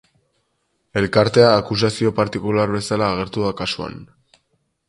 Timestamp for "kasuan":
3.63-4.01